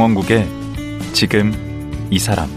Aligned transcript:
강원국의 0.00 0.48
지금 1.12 1.52
이 2.10 2.18
사람 2.18 2.48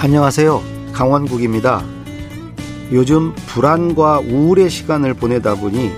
안녕하세요. 0.00 0.62
강원국입니다. 0.94 1.84
요즘 2.90 3.34
불안과 3.48 4.18
우울의 4.20 4.70
시간을 4.70 5.12
보내다 5.12 5.56
보니 5.56 5.92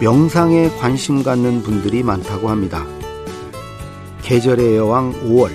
명상에 0.00 0.68
관심 0.78 1.24
갖는 1.24 1.64
분들이 1.64 2.04
많다고 2.04 2.48
합니다. 2.48 2.86
계절의 4.22 4.76
여왕 4.76 5.12
5월. 5.24 5.50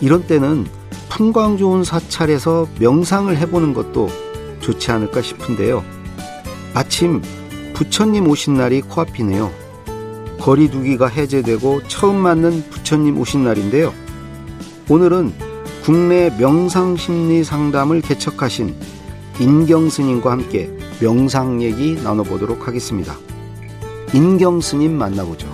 이런 0.00 0.28
때는 0.28 0.64
풍광 1.08 1.56
좋은 1.56 1.82
사찰에서 1.82 2.68
명상을 2.78 3.36
해보는 3.36 3.74
것도 3.74 4.08
좋지 4.60 4.92
않을까 4.92 5.22
싶은데요. 5.22 5.82
마침 6.72 7.20
부처님 7.76 8.26
오신 8.26 8.54
날이 8.54 8.80
코앞이네요. 8.80 9.52
거리두기가 10.40 11.08
해제되고 11.08 11.82
처음 11.88 12.16
맞는 12.16 12.70
부처님 12.70 13.18
오신 13.18 13.44
날인데요. 13.44 13.92
오늘은 14.88 15.34
국내 15.84 16.34
명상 16.38 16.96
심리 16.96 17.44
상담을 17.44 18.00
개척하신 18.00 18.74
인경 19.38 19.90
스님과 19.90 20.30
함께 20.30 20.70
명상 21.02 21.62
얘기 21.62 22.00
나눠보도록 22.02 22.66
하겠습니다. 22.66 23.14
인경 24.14 24.62
스님 24.62 24.96
만나보죠. 24.96 25.46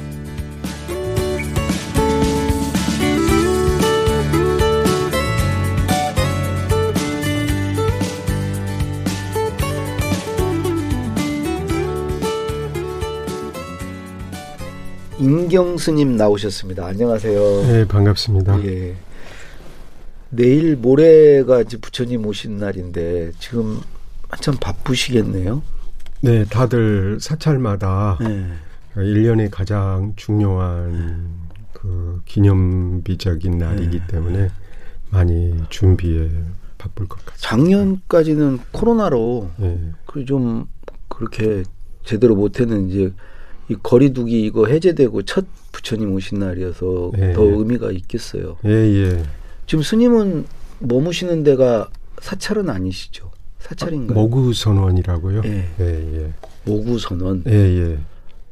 인경 15.33 15.79
스님 15.79 16.19
나오셨습니다. 16.19 16.85
안녕하세요. 16.85 17.63
네, 17.63 17.89
반갑습니다. 17.89 18.63
예. 18.67 18.95
내일 20.29 20.77
모레가 20.77 21.63
이제 21.63 21.79
부처님 21.79 22.27
오신 22.27 22.59
날인데 22.59 23.33
지금 23.39 23.81
한참 24.29 24.57
바쁘시겠네요. 24.61 25.63
네, 26.21 26.45
다들 26.45 27.19
사찰마다 27.19 28.19
네. 28.21 28.47
1년에 28.95 29.51
가장 29.51 30.13
중요한 30.17 31.31
그 31.73 32.21
기념비적인 32.27 33.57
날이기 33.57 34.01
네. 34.01 34.07
때문에 34.09 34.51
많이 35.09 35.55
준비에 35.71 36.29
바쁠 36.77 37.09
것 37.09 37.25
같습니다. 37.25 37.49
작년까지는 37.49 38.59
코로나로 38.71 39.49
네. 39.57 39.93
그좀 40.05 40.67
그렇게 41.09 41.63
제대로 42.05 42.35
못했는 42.35 42.91
이제 42.91 43.15
이 43.69 43.77
거리두기 43.83 44.45
이거 44.45 44.67
해제되고 44.67 45.23
첫 45.23 45.47
부처님 45.73 46.13
오신 46.15 46.39
날이어서 46.39 47.13
예, 47.19 47.33
더 47.33 47.47
예. 47.47 47.51
의미가 47.51 47.93
있겠어요. 47.93 48.57
예, 48.65 48.71
예. 48.71 49.23
지금 49.67 49.83
스님은 49.83 50.45
머무시는 50.81 51.43
데가 51.45 51.89
사찰은 52.21 52.69
아니시죠? 52.69 53.31
사찰인가요? 53.61 54.19
모구 54.19 54.53
선원이라고요? 54.53 55.43
예. 55.45 55.69
예, 55.81 55.85
예. 55.85 56.33
모구 56.65 56.99
선원. 56.99 57.45
예, 57.47 57.53
예. 57.53 57.99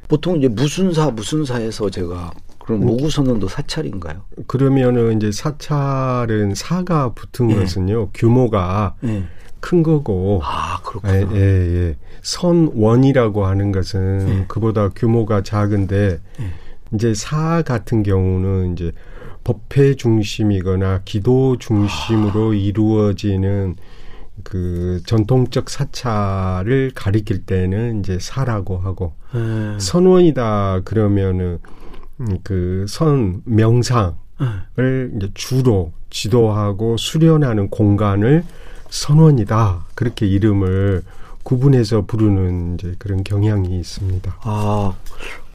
보통 0.09 0.39
이제 0.39 0.49
무슨 0.49 0.93
사 0.93 1.11
무슨 1.11 1.45
사에서 1.45 1.91
제가 1.91 2.33
그럼 2.59 2.81
모구 2.81 3.11
선원도 3.11 3.49
사찰인가요? 3.49 4.23
그러면은 4.47 5.17
이제 5.17 5.33
사찰은 5.33 6.55
사가 6.55 7.15
붙은 7.15 7.51
예. 7.51 7.55
것은요, 7.57 8.11
규모가 8.15 8.95
예. 9.05 9.25
큰 9.61 9.83
거고, 9.83 10.41
아 10.43 10.81
그렇구나. 10.83 11.15
예, 11.15 11.27
예, 11.33 11.39
예. 11.39 11.97
선원이라고 12.23 13.47
하는 13.47 13.73
것은 13.73 14.29
예. 14.29 14.45
그보다 14.49 14.91
규모가 14.91 15.43
작은데 15.43 16.21
예. 16.41 16.45
이제 16.95 17.15
사 17.15 17.63
같은 17.63 18.03
경우는 18.03 18.73
이제 18.73 18.93
법회 19.45 19.95
중심이거나 19.95 21.03
기도 21.05 21.57
중심으로 21.59 22.55
이루어지는 22.55 23.77
그 24.45 25.03
전통적 25.07 25.69
사찰을 25.71 26.93
가리킬 26.95 27.45
때는 27.45 28.01
이제 28.01 28.19
사라고 28.21 28.79
하고 28.79 29.15
예. 29.35 29.79
선원이다 29.79 30.81
그러면은 30.85 31.59
음, 32.21 32.39
그선 32.43 33.43
명상을 33.45 34.15
예. 34.81 35.17
이제 35.17 35.31
주로 35.35 35.93
지도하고 36.11 36.97
수련하는 36.97 37.71
공간을 37.71 38.45
선원이다 38.91 39.87
그렇게 39.95 40.27
이름을 40.27 41.03
구분해서 41.43 42.03
부르는 42.03 42.75
이제 42.75 42.95
그런 42.99 43.25
경향이 43.25 43.79
있습니다. 43.79 44.37
아 44.43 44.93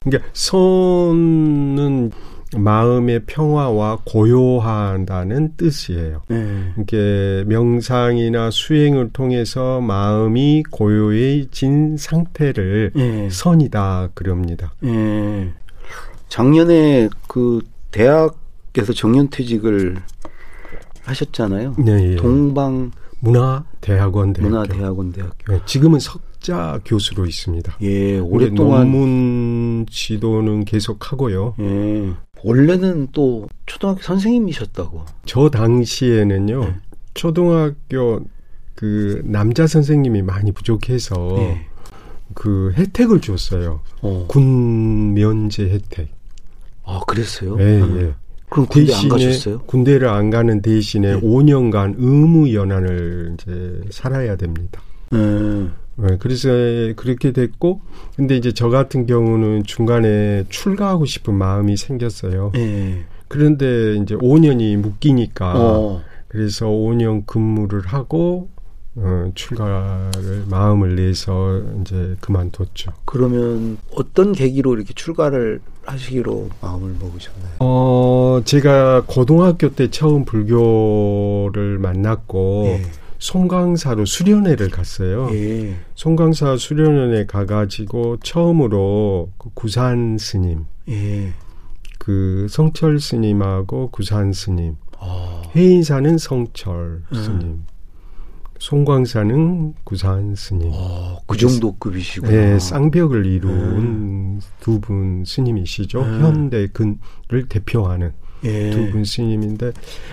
그러니까 0.02 0.28
선은 0.32 2.10
마음의 2.56 3.22
평화와 3.26 3.98
고요한다는 4.04 5.54
뜻이에요. 5.56 6.22
예. 6.30 6.72
이게 6.80 7.44
명상이나 7.46 8.50
수행을 8.50 9.10
통해서 9.12 9.80
마음이 9.80 10.62
고요해진 10.70 11.96
상태를 11.98 12.92
예. 12.96 13.28
선이다 13.30 14.10
그럽니다. 14.14 14.72
예. 14.84 15.52
작년에 16.28 17.08
그 17.26 17.62
대학에서 17.90 18.92
정년퇴직을 18.94 19.96
하셨잖아요. 21.04 21.74
네, 21.78 22.12
예. 22.12 22.16
동방 22.16 22.92
문화대학원 23.26 24.32
대학교. 24.32 24.48
문화대학원 24.50 25.12
대학교. 25.12 25.52
네, 25.52 25.60
지금은 25.66 25.98
석자 25.98 26.80
교수로 26.84 27.26
있습니다. 27.26 27.78
예, 27.82 28.18
오랫동안 28.18 28.90
논문 28.92 29.86
지도는 29.90 30.64
계속 30.64 31.10
하고요. 31.12 31.54
예. 31.60 32.12
원래는 32.44 33.08
또 33.12 33.48
초등학교 33.66 34.02
선생님이셨다고. 34.02 35.04
저 35.24 35.48
당시에는요 35.50 36.60
네. 36.64 36.76
초등학교 37.14 38.24
그 38.74 39.22
남자 39.24 39.66
선생님이 39.66 40.22
많이 40.22 40.52
부족해서 40.52 41.36
예. 41.38 41.66
그 42.34 42.72
혜택을 42.76 43.20
줬어요. 43.20 43.80
어. 44.02 44.26
군 44.28 45.14
면제 45.14 45.68
혜택. 45.70 46.10
아, 46.84 47.00
그랬어요? 47.06 47.58
예, 47.58 47.80
음. 47.80 48.00
예. 48.00 48.25
그럼 48.48 48.66
군대 48.66 48.92
안 48.92 49.08
대신에 49.08 49.26
가셨어요? 49.26 49.58
군대를 49.66 50.08
안 50.08 50.30
가는 50.30 50.62
대신에 50.62 51.14
네. 51.14 51.20
5년간 51.20 51.94
의무 51.98 52.54
연한을 52.54 53.34
이제 53.34 53.80
살아야 53.90 54.36
됩니다. 54.36 54.80
예. 55.14 55.68
네, 55.98 56.16
그래서 56.18 56.48
그렇게 56.96 57.32
됐고, 57.32 57.80
근데 58.16 58.36
이제 58.36 58.52
저 58.52 58.68
같은 58.68 59.06
경우는 59.06 59.64
중간에 59.64 60.44
출가하고 60.48 61.06
싶은 61.06 61.34
마음이 61.34 61.76
생겼어요. 61.76 62.52
예. 62.56 63.04
그런데 63.28 63.96
이제 63.96 64.14
5년이 64.14 64.76
묶이니까, 64.76 65.54
어. 65.56 66.02
그래서 66.28 66.66
5년 66.66 67.24
근무를 67.26 67.80
하고, 67.86 68.50
어, 68.96 69.30
출가를 69.34 70.44
마음을 70.48 70.96
내서 70.96 71.62
이제 71.80 72.16
그만뒀죠. 72.20 72.92
그러면 73.04 73.78
어떤 73.94 74.32
계기로 74.32 74.74
이렇게 74.74 74.92
출가를 74.94 75.60
하시기로 75.86 76.50
마음을 76.60 76.96
먹으셨나요? 77.00 77.56
어, 77.60 78.40
제가 78.44 79.04
고등학교 79.06 79.70
때 79.74 79.90
처음 79.90 80.24
불교를 80.24 81.78
만났고, 81.78 82.64
예. 82.66 82.82
송강사로 83.18 84.04
수련회를 84.04 84.70
갔어요. 84.70 85.28
예. 85.32 85.74
송강사 85.94 86.56
수련원에 86.56 87.26
가가지고 87.26 88.18
처음으로 88.22 89.30
그 89.38 89.50
구산 89.54 90.18
스님, 90.18 90.66
예. 90.88 91.32
그 91.98 92.46
성철 92.50 93.00
스님하고 93.00 93.90
구산 93.90 94.32
스님, 94.32 94.76
아. 94.98 95.42
해인사는 95.56 96.18
성철 96.18 97.02
음. 97.12 97.14
스님, 97.14 97.64
송광사는 98.58 99.74
구산 99.84 100.34
스님. 100.34 100.70
아, 100.72 101.18
그 101.26 101.36
정도 101.36 101.76
급이시구나. 101.76 102.32
네, 102.32 102.58
쌍벽을 102.58 103.26
이룬 103.26 104.40
두분 104.60 105.24
스님이시죠. 105.26 106.00
음. 106.00 106.20
현대 106.22 106.66
근을 106.68 107.48
대표하는 107.48 108.12
예. 108.44 108.70
두분 108.70 109.04
스님인데 109.04 109.72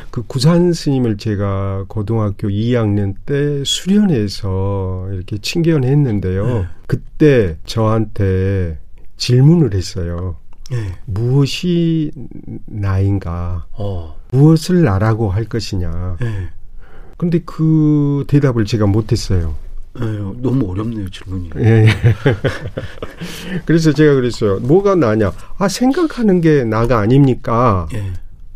그 0.10 0.24
구산 0.24 0.74
스님을 0.74 1.18
제가 1.18 1.86
고등학교 1.88 2.48
2학년 2.48 3.16
때 3.26 3.64
수련해서 3.66 5.08
이렇게 5.12 5.38
친견했는데요. 5.38 6.46
네. 6.46 6.66
그때 6.88 7.58
저한테 7.66 8.80
질문을 9.18 9.74
했어요. 9.74 10.38
예. 10.72 10.96
무엇이 11.06 12.12
나인가? 12.66 13.66
어. 13.74 14.16
무엇을 14.32 14.84
나라고 14.84 15.30
할 15.30 15.46
것이냐? 15.46 16.18
예. 17.24 17.30
근데 17.30 17.40
그 17.46 18.26
대답을 18.28 18.66
제가 18.66 18.86
못했어요. 18.86 19.56
예. 20.02 20.06
너무 20.42 20.72
어렵네요, 20.72 21.10
질문이. 21.10 21.52
예. 21.60 21.86
그래서 23.66 23.92
제가 23.94 24.16
그랬어요. 24.16 24.60
뭐가 24.60 24.96
나냐? 24.96 25.32
아, 25.58 25.68
생각하는 25.68 26.42
게 26.42 26.64
나가 26.64 27.00
아닙니까? 27.00 27.88
예. 27.94 28.04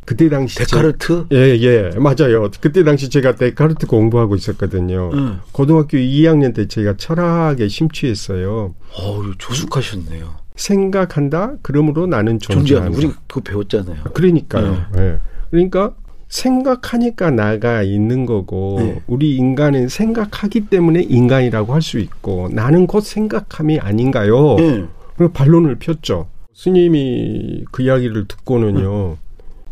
그때 0.05 0.29
당시 0.29 0.55
제- 0.57 0.63
데카르트? 0.65 1.25
예, 1.33 1.37
예, 1.59 1.91
맞아요. 1.97 2.49
그때 2.61 2.83
당시 2.85 3.09
제가 3.09 3.35
데카르트 3.35 3.87
공부하고 3.87 4.35
있었거든요. 4.37 5.09
응. 5.13 5.39
고등학교 5.51 5.97
2학년 5.97 6.55
때 6.55 6.65
제가 6.67 6.95
철학에 6.95 7.67
심취했어요. 7.67 8.73
어우, 8.93 9.33
조숙하셨네요. 9.37 10.33
생각한다? 10.55 11.55
그러므로 11.61 12.07
나는 12.07 12.39
존재하는. 12.39 12.93
존재한다. 12.93 12.97
우리 12.97 13.13
그거 13.27 13.41
배웠잖아요. 13.41 14.03
그러니까요. 14.13 14.85
예. 14.97 15.17
그러니까 15.51 15.93
생각하니까 16.29 17.31
나가 17.31 17.83
있는 17.83 18.25
거고 18.25 18.77
네. 18.79 19.01
우리 19.07 19.35
인간은 19.35 19.87
생각하기 19.89 20.67
때문에 20.67 21.01
인간이라고 21.03 21.73
할 21.73 21.81
수 21.81 21.99
있고 21.99 22.49
나는 22.51 22.85
곧 22.85 23.01
생각함이 23.01 23.79
아닌가요? 23.79 24.57
예. 24.59 24.85
그리고 25.15 25.31
반론을 25.33 25.75
폈죠. 25.75 26.27
스님이 26.53 27.63
그 27.71 27.83
이야기를 27.83 28.27
듣고는요. 28.27 29.17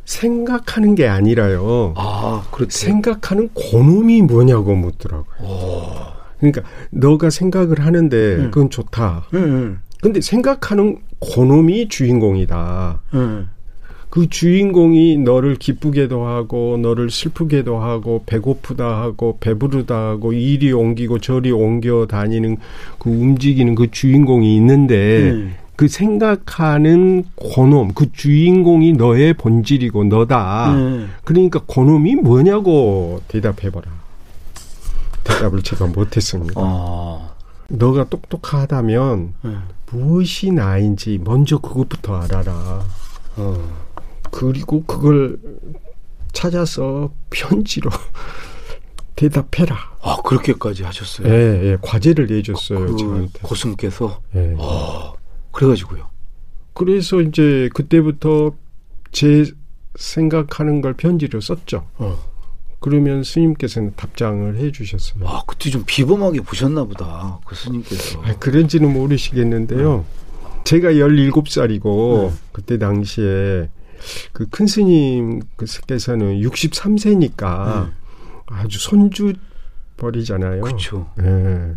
생각하는 0.05 0.95
게 0.95 1.07
아니라요. 1.07 1.93
아, 1.97 2.43
그렇대. 2.51 2.71
생각하는 2.71 3.49
고놈이 3.53 4.21
뭐냐고 4.21 4.75
묻더라고요. 4.75 5.25
그러니까 6.39 6.61
너가 6.91 7.29
생각을 7.31 7.79
하는데 7.79 8.35
음. 8.35 8.51
그건 8.51 8.69
좋다. 8.69 9.25
응, 9.33 9.79
근데 10.01 10.21
생각하는 10.21 10.99
고놈이 11.19 11.89
주인공이다. 11.89 13.01
응, 13.15 13.19
응. 13.19 13.47
그 14.15 14.29
주인공이 14.29 15.17
너를 15.17 15.55
기쁘게도 15.55 16.25
하고 16.25 16.77
너를 16.77 17.09
슬프게도 17.09 17.79
하고 17.79 18.23
배고프다 18.25 19.01
하고 19.01 19.35
배부르다 19.41 19.93
하고 19.93 20.31
이리 20.31 20.71
옮기고 20.71 21.19
저리 21.19 21.51
옮겨 21.51 22.05
다니는 22.05 22.55
그 22.97 23.09
움직이는 23.09 23.75
그 23.75 23.91
주인공이 23.91 24.55
있는데 24.55 25.31
음. 25.31 25.55
그 25.75 25.89
생각하는 25.89 27.25
고놈 27.35 27.93
그 27.93 28.09
주인공이 28.13 28.93
너의 28.93 29.33
본질이고 29.33 30.05
너다. 30.05 30.73
응. 30.75 31.09
그러니까 31.25 31.59
고놈이 31.65 32.15
뭐냐고 32.15 33.19
대답해봐라. 33.27 33.85
대답을 35.25 35.61
제가 35.61 35.87
못했습니다. 35.87 36.53
아, 36.55 37.31
너가 37.67 38.05
똑똑하다면 38.05 39.33
응. 39.43 39.61
무엇이 39.91 40.53
나인지 40.53 41.19
먼저 41.21 41.57
그것부터 41.57 42.15
알아라. 42.15 42.85
어. 43.35 43.84
그리고 44.35 44.83
그걸 44.83 45.37
찾아서 46.33 47.13
편지로 47.29 47.89
대답해라. 49.15 49.77
아, 50.01 50.17
그렇게까지 50.25 50.83
하셨어요. 50.83 51.29
예, 51.29 51.71
예, 51.71 51.77
과제를 51.81 52.27
내줬어요, 52.27 52.85
그 52.85 52.97
저한테. 52.97 53.39
고승께서. 53.41 54.21
예. 54.35 54.53
아, 54.59 55.13
그래가지고요. 55.53 56.09
그래서 56.73 57.21
이제 57.21 57.69
그때부터 57.73 58.51
제 59.13 59.45
생각하는 59.97 60.81
걸 60.81 60.93
편지로 60.95 61.39
썼죠. 61.39 61.87
어. 61.95 62.17
그러면 62.81 63.23
스님께서는 63.23 63.93
답장을 63.95 64.57
해 64.57 64.73
주셨어요. 64.73 65.25
아, 65.25 65.43
그때 65.47 65.69
좀 65.69 65.83
비범하게 65.87 66.41
보셨나 66.41 66.83
보다. 66.83 67.39
그 67.45 67.55
스님께서. 67.55 68.21
아, 68.21 68.35
그런지는 68.37 68.91
모르시겠는데요. 68.91 70.03
제가 70.65 70.89
17살이고, 70.89 72.27
네. 72.27 72.33
그때 72.51 72.77
당시에 72.77 73.69
그 74.33 74.47
큰 74.49 74.67
스님께서는 74.67 76.39
63세니까 76.41 77.91
아주 78.47 78.79
손주 78.79 79.33
버리잖아요. 79.97 80.61
그렇죠. 80.61 81.09
예. 81.21 81.75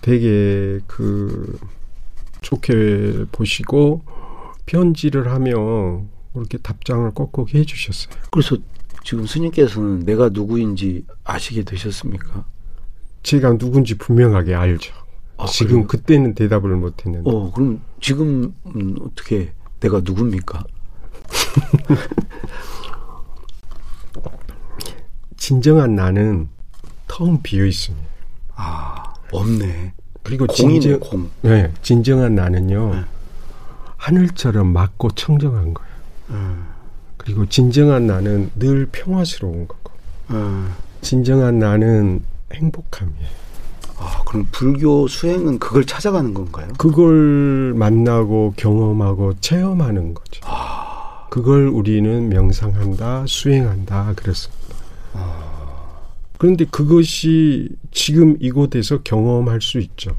되게 0.00 0.78
그 0.86 1.58
좋게 2.42 3.26
보시고 3.32 4.02
편지를 4.66 5.30
하면 5.32 6.08
그렇게 6.32 6.58
답장을 6.58 7.10
꼭꼭 7.12 7.54
해 7.54 7.64
주셨어요. 7.64 8.14
그래서 8.30 8.56
지금 9.04 9.26
스님께서는 9.26 10.00
내가 10.00 10.28
누구인지 10.28 11.04
아시게 11.24 11.62
되셨습니까? 11.62 12.44
제가 13.22 13.56
누군지 13.58 13.96
분명하게 13.96 14.54
알죠. 14.54 14.94
아, 15.38 15.46
지금 15.46 15.72
그래요? 15.72 15.86
그때는 15.86 16.34
대답을 16.34 16.76
못 16.76 17.04
했는데. 17.04 17.28
어, 17.30 17.52
그럼 17.52 17.80
지금 18.00 18.54
음, 18.74 18.96
어떻게 19.00 19.52
내가 19.80 20.00
누굽니까? 20.02 20.64
진정한 25.36 25.94
나는 25.94 26.48
텅 27.06 27.40
비어 27.42 27.64
있습니다. 27.66 28.06
아, 28.56 29.14
없네. 29.32 29.92
그리고 30.22 30.46
공이네, 30.46 30.80
진정, 30.80 31.00
공. 31.00 31.30
네, 31.42 31.72
진정한 31.82 32.34
나는요. 32.34 32.94
네. 32.94 33.04
하늘처럼 33.96 34.72
맑고 34.72 35.10
청정한 35.12 35.74
거예요. 35.74 35.90
음, 36.30 36.66
그리고 37.16 37.46
진정한 37.46 38.06
나는 38.06 38.50
늘 38.56 38.86
평화스러운 38.86 39.68
거고. 39.68 39.92
음. 40.30 40.72
진정한 41.00 41.58
나는 41.60 42.22
행복함이에요. 42.52 43.46
아, 43.98 44.22
그럼 44.26 44.46
불교 44.50 45.08
수행은 45.08 45.58
그걸 45.58 45.84
찾아가는 45.84 46.34
건가요? 46.34 46.68
그걸 46.76 47.72
만나고 47.74 48.54
경험하고 48.56 49.34
체험하는 49.40 50.14
거죠. 50.14 50.40
그걸 51.36 51.68
우리는 51.68 52.30
명상한다, 52.30 53.26
수행한다, 53.28 54.14
그랬습니다. 54.16 54.74
그런데 56.38 56.64
그것이 56.64 57.68
지금 57.90 58.38
이곳에서 58.40 59.02
경험할 59.02 59.60
수 59.60 59.78
있죠. 59.80 60.16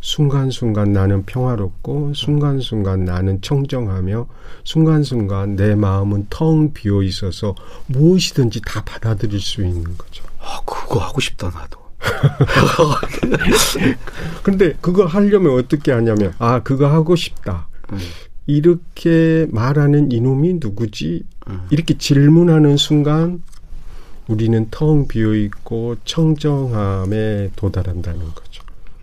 순간순간 0.00 0.92
나는 0.92 1.24
평화롭고, 1.24 2.12
순간순간 2.12 3.04
나는 3.04 3.40
청정하며, 3.40 4.26
순간순간 4.64 5.54
내 5.54 5.76
마음은 5.76 6.26
텅 6.28 6.72
비어 6.72 7.04
있어서 7.04 7.54
무엇이든지 7.86 8.62
다 8.66 8.82
받아들일 8.82 9.40
수 9.40 9.64
있는 9.64 9.96
거죠. 9.96 10.24
아, 10.40 10.60
그거 10.66 10.98
하고 10.98 11.20
싶다 11.20 11.50
나도. 11.50 11.78
근데 14.42 14.72
그거 14.80 15.06
하려면 15.06 15.56
어떻게 15.56 15.92
하냐면, 15.92 16.34
아, 16.40 16.64
그거 16.64 16.88
하고 16.88 17.14
싶다. 17.14 17.68
음, 17.92 17.98
이렇게 18.48 19.46
말하는 19.50 20.10
이놈이 20.10 20.54
누구지? 20.54 21.22
음. 21.48 21.60
이렇게 21.70 21.96
질문하는 21.98 22.78
순간 22.78 23.42
우리는 24.26 24.66
텅 24.70 25.06
비어 25.06 25.34
있고 25.34 25.96
청정함에 26.04 27.50
도달한다는 27.56 28.20
거죠. 28.20 28.62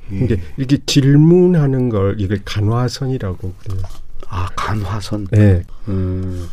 근데 0.10 0.42
이렇게 0.58 0.80
질문하는 0.86 1.90
걸 1.90 2.20
이걸 2.20 2.42
간화선이라고 2.44 3.54
그래요. 3.60 3.82
아, 4.28 4.50
간화선. 4.56 5.28
네. 5.32 5.64
음. 5.90 6.48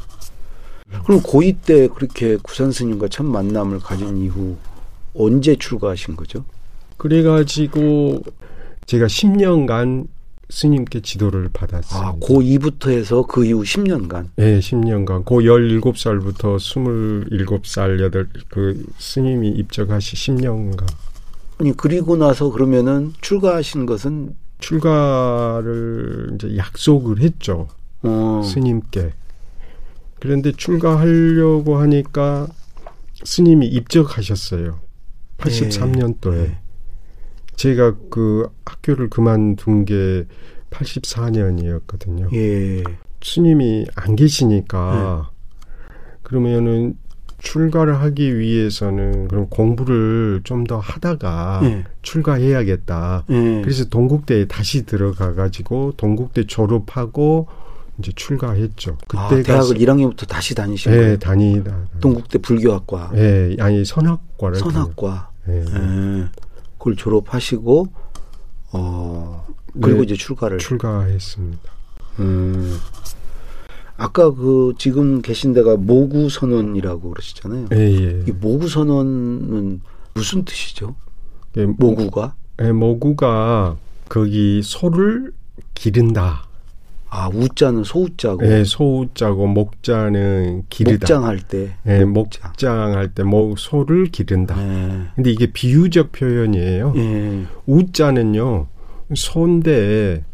그럼 1.05 1.23
고2 1.23 1.57
때 1.65 1.89
그렇게 1.89 2.37
구산 2.43 2.73
스님과 2.73 3.09
첫 3.09 3.25
만남을 3.25 3.81
가진 3.81 4.19
이후 4.19 4.57
언제 5.15 5.57
출가하신 5.57 6.17
거죠? 6.17 6.45
그래가지고 6.99 8.23
제가 8.85 9.07
10년간 9.07 10.09
스님께 10.53 11.01
지도를 11.01 11.49
받았어요. 11.51 12.03
아, 12.03 12.13
고 12.21 12.43
2부터 12.43 12.91
해서 12.91 13.23
그 13.23 13.47
이후 13.47 13.63
10년간. 13.63 14.29
네, 14.37 14.59
10년간. 14.59 15.25
고 15.25 15.41
17살부터 15.41 16.59
27살, 16.59 18.13
8, 18.13 18.29
그 18.51 18.85
스님이 18.99 19.49
입적하시 19.49 20.15
10년간. 20.15 20.87
아니, 21.59 21.75
그리고 21.75 22.17
나서 22.17 22.51
그러면은 22.51 23.15
출가하신 23.23 23.87
것은, 23.87 24.37
출가를 24.59 26.33
이제 26.35 26.57
약속을 26.59 27.21
했죠. 27.21 27.69
어, 28.03 28.43
스님께. 28.45 29.15
그런데 30.21 30.53
출가하려고 30.53 31.79
하니까 31.79 32.47
스님이 33.25 33.69
입적하셨어요. 33.69 34.79
83년도에. 35.39 36.35
네. 36.35 36.59
제가 37.57 37.95
그 38.11 38.49
학교를 38.65 39.09
그만둔 39.11 39.85
게 39.85 40.27
84년이었거든요. 40.71 42.33
예. 42.35 42.83
스님이 43.23 43.87
안 43.95 44.17
계시니까 44.17 45.31
그러면은 46.23 46.97
출가를 47.39 48.01
하기 48.01 48.39
위해서는 48.39 49.29
그럼 49.29 49.49
공부를 49.49 50.41
좀 50.45 50.65
더 50.65 50.79
하다가 50.79 51.61
예. 51.65 51.85
출가해야겠다. 52.03 53.25
예. 53.31 53.63
그래서 53.63 53.85
동국대에 53.87 54.47
다시 54.47 54.87
들어가 54.87 55.35
가지고 55.35 55.93
동국대 55.97 56.47
졸업하고 56.47 57.49
이제 57.99 58.13
출가했죠. 58.15 58.97
아, 59.15 59.29
그때 59.29 59.43
대학을 59.43 59.77
1학년부터 59.77 60.27
다시 60.27 60.55
다니신 60.55 60.93
예, 60.93 60.97
거예요? 60.97 61.19
다니다. 61.19 61.77
동국대 62.01 62.39
불교학과, 62.39 63.11
예, 63.17 63.57
아니 63.61 63.85
선학과를 63.85 64.59
선학과. 64.59 65.31
예. 65.49 65.59
예. 65.61 66.25
그걸 66.83 66.97
졸업하시고, 66.97 67.87
어, 68.73 69.47
그리고 69.81 69.99
네. 69.99 70.05
이제 70.05 70.15
출가를. 70.17 70.59
출가했습니다. 70.59 71.73
음. 72.19 72.77
아까 73.97 74.35
그 74.35 74.75
지금 74.79 75.23
계신 75.23 75.53
데가 75.53 75.77
모구 75.77 76.29
선원이라고 76.29 77.11
그러시잖아요. 77.11 77.69
예, 77.73 77.79
예. 77.79 78.25
이 78.27 78.33
모구 78.33 78.69
선원은 78.69 79.81
무슨 80.15 80.45
뜻이죠? 80.45 80.97
예, 81.57 81.67
모구가? 81.67 82.35
예, 82.63 82.73
모구가 82.73 83.77
거기 84.09 84.61
소를 84.65 85.33
기른다. 85.75 86.49
아 87.15 87.29
우자는 87.29 87.85
소우자고 87.85 88.47
예, 88.47 88.65
소자고 88.65 89.47
목자는 89.47 90.63
기르다. 90.71 90.93
목장할 91.15 91.41
때. 91.41 91.77
예, 91.87 92.05
목장할 92.07 93.09
때 93.13 93.23
목 93.23 93.59
소를 93.59 94.07
기른다. 94.07 94.57
예. 94.59 95.09
근데 95.15 95.31
이게 95.31 95.53
비유적 95.53 96.13
표현이에요. 96.13 96.95
예. 96.97 97.43
우자는요 97.67 98.67
소인데 99.15 100.25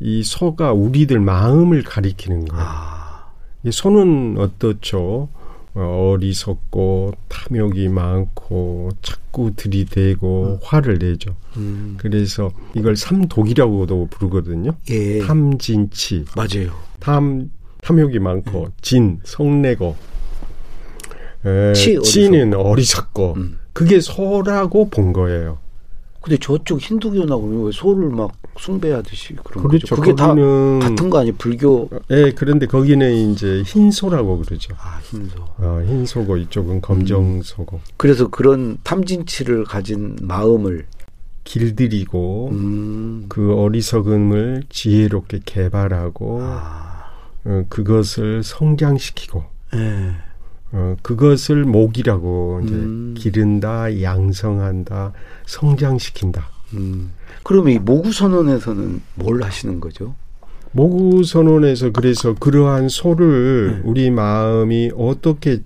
이 0.00 0.22
소가 0.22 0.72
우리들 0.72 1.20
마음을 1.20 1.82
가리키는 1.82 2.46
거예요. 2.46 2.64
아. 2.66 3.26
이 3.64 3.70
소는 3.70 4.36
어떻죠? 4.38 5.28
어, 5.74 6.12
어리석고 6.12 7.12
탐욕이 7.28 7.88
많고 7.88 8.90
자꾸 9.00 9.52
들이대고 9.56 10.60
화를 10.62 10.98
내죠. 10.98 11.34
음. 11.56 11.94
그래서 11.98 12.50
이걸 12.74 12.94
삼독이라고도 12.96 14.08
부르거든요. 14.10 14.72
예. 14.90 15.20
탐진치, 15.20 16.26
맞아요. 16.36 16.72
탐 17.00 17.50
탐욕이 17.80 18.18
많고 18.18 18.68
진 18.80 19.20
성내고 19.24 19.96
에, 21.44 21.72
치. 21.72 22.00
치는 22.00 22.54
어리석고 22.54 23.34
음. 23.38 23.58
그게 23.72 24.00
소라고 24.00 24.88
본 24.90 25.12
거예요. 25.12 25.58
근데 26.20 26.36
저쪽 26.36 26.80
힌두교나 26.80 27.36
왜 27.36 27.72
소를 27.72 28.10
막 28.10 28.32
숭배하듯이 28.58 29.34
그런 29.42 29.66
그렇죠. 29.66 29.96
거죠. 29.96 30.02
그게 30.02 30.14
다 30.14 30.28
같은 30.28 31.10
거 31.10 31.18
아니에요? 31.18 31.34
불교. 31.38 31.88
예, 32.10 32.32
그런데 32.32 32.66
거기는 32.66 33.12
이제 33.32 33.62
흰소라고 33.62 34.40
그러죠. 34.40 34.74
아 34.78 35.00
흰소. 35.02 35.38
어, 35.58 35.82
흰소고 35.86 36.36
이쪽은 36.36 36.80
검정소고 36.80 37.80
그래서 37.96 38.28
그런 38.28 38.78
탐진치를 38.82 39.64
가진 39.64 40.16
마음을 40.20 40.86
길들이고 41.44 42.50
음. 42.52 43.26
그 43.28 43.54
어리석음을 43.54 44.64
지혜롭게 44.68 45.40
개발하고 45.44 46.38
아. 46.42 47.04
어, 47.44 47.64
그것을 47.68 48.42
성장시키고 48.44 49.44
예. 49.74 50.12
어, 50.72 50.96
그것을 51.02 51.64
목이라고 51.64 52.62
이제 52.64 52.74
음. 52.74 53.14
기른다, 53.16 54.00
양성한다, 54.00 55.12
성장시킨다. 55.46 56.48
음. 56.74 57.12
그러면 57.42 57.72
이 57.74 57.78
모구 57.78 58.12
선언에서는 58.12 59.00
뭘 59.14 59.42
하시는 59.42 59.80
거죠? 59.80 60.14
모구 60.72 61.22
선언에서 61.22 61.90
그래서 61.92 62.34
그러한 62.34 62.88
소를 62.88 63.74
네. 63.76 63.80
우리 63.84 64.10
마음이 64.10 64.92
어떻게 64.96 65.60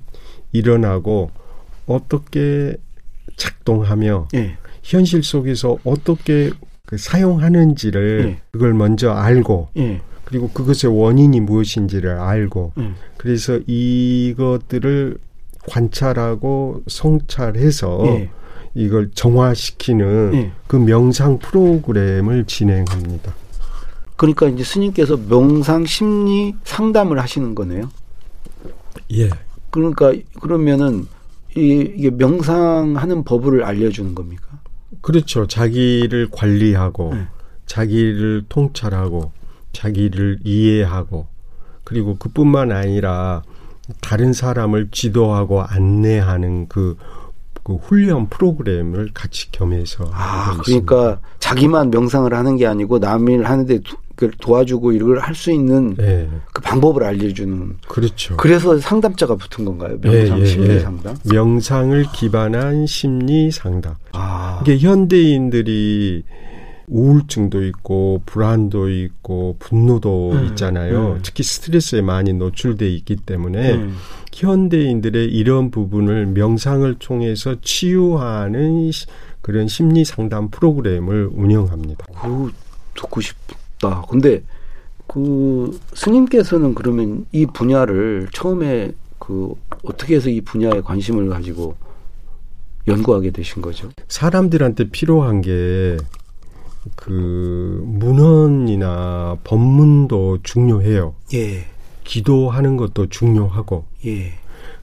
일어나고 0.53 1.31
어떻게 1.87 2.77
작동하며 3.37 4.29
예. 4.35 4.57
현실 4.83 5.23
속에서 5.23 5.79
어떻게 5.85 6.51
그 6.87 6.99
사용하는지를 6.99 8.25
네. 8.25 8.41
그걸 8.51 8.75
먼저 8.75 9.13
알고 9.13 9.69
예. 9.77 10.01
그리고 10.25 10.49
그것의 10.51 10.93
원인이 10.93 11.39
무엇인지를 11.41 12.19
알고 12.19 12.73
예. 12.79 12.91
그래서 13.17 13.61
이것들을 13.67 15.19
관찰하고 15.69 16.83
성찰해서 16.87 18.03
예. 18.07 18.31
이걸 18.77 19.11
정화시키는 19.13 20.31
예. 20.35 20.53
그 20.67 20.77
명상 20.77 21.39
프로그램을 21.39 22.45
진행합니다. 22.45 23.35
그러니까 24.17 24.49
이제 24.49 24.63
스님께서 24.63 25.17
명상 25.17 25.87
심리 25.87 26.55
상담을 26.63 27.19
하시는 27.19 27.55
거네요. 27.55 27.91
예. 29.13 29.31
그러니까 29.71 30.13
그러면은 30.41 31.07
이, 31.57 31.91
이게 31.97 32.11
명상하는 32.11 33.25
법을 33.25 33.65
알려주는 33.65 34.15
겁니까? 34.15 34.61
그렇죠. 35.01 35.47
자기를 35.47 36.29
관리하고 36.31 37.15
네. 37.15 37.27
자기를 37.65 38.45
통찰하고 38.49 39.33
자기를 39.73 40.41
이해하고 40.45 41.29
그리고 41.83 42.17
그뿐만 42.17 42.73
아니라 42.73 43.43
다른 44.01 44.33
사람을 44.33 44.89
지도하고 44.91 45.63
안내하는 45.63 46.69
그, 46.69 46.97
그 47.67 47.75
훈련 47.75 48.29
프로그램을 48.29 49.11
같이 49.13 49.51
겸해서 49.51 50.09
아. 50.13 50.57
그러니까 50.65 51.19
자기만 51.41 51.91
명상을 51.91 52.33
하는 52.33 52.57
게 52.57 52.65
아니고 52.65 53.01
남을 53.01 53.45
하는데 53.45 53.81
도, 53.81 53.97
그걸 54.15 54.31
도와주고 54.41 54.93
이걸 54.93 55.19
할 55.19 55.35
수 55.35 55.51
있는 55.51 55.97
예, 56.01 56.29
그 56.53 56.63
방법을 56.63 57.03
알려주는. 57.03 57.79
그렇죠. 57.89 58.37
그래서 58.37 58.79
상담자가 58.79 59.35
붙은 59.35 59.65
건가요? 59.65 59.99
명상 60.01 60.39
예, 60.39 60.43
예, 60.43 60.47
심리 60.47 60.75
예. 60.75 60.79
상담. 60.79 61.17
명상을 61.25 62.07
기반한 62.15 62.87
심리 62.87 63.51
상담. 63.51 63.97
아, 64.13 64.61
이게 64.63 64.79
현대인들이 64.79 66.23
우울증도 66.87 67.65
있고 67.65 68.23
불안도 68.27 68.91
있고 68.91 69.57
분노도 69.59 70.31
음, 70.35 70.47
있잖아요. 70.51 71.15
음. 71.15 71.21
특히 71.25 71.43
스트레스에 71.43 72.01
많이 72.01 72.33
노출돼 72.33 72.89
있기 72.91 73.17
때문에 73.17 73.73
음. 73.75 73.97
현대인들의 74.37 75.27
이런 75.33 75.71
부분을 75.71 76.27
명상을 76.27 76.95
통해서 76.99 77.57
치유하는 77.61 78.91
시- 78.93 79.07
그런 79.41 79.67
심리 79.69 80.05
상담 80.05 80.51
프로그램을 80.51 81.31
운영합니다. 81.33 82.05
그 82.21 82.53
듣고 82.95 83.21
싶다. 83.21 84.03
근데 84.11 84.43
그 85.07 85.79
스님께서는 85.95 86.75
그러면 86.75 87.27
이 87.33 87.47
분야를 87.47 88.29
처음에 88.33 88.93
그 89.19 89.55
어떻게 89.85 90.17
해서 90.17 90.29
이 90.29 90.41
분야에 90.41 90.81
관심을 90.81 91.29
가지고 91.29 91.77
연구하게 92.89 93.31
되신 93.31 93.63
거죠? 93.63 93.89
사람들한테 94.09 94.91
필요한 94.91 95.41
게 95.41 95.97
그 96.95 97.83
문헌이나 97.85 99.39
법문도 99.43 100.39
중요해요. 100.45 101.15
예, 101.35 101.65
기도하는 102.07 102.77
것도 102.77 103.09
중요하고 103.09 103.85
예, 104.07 104.33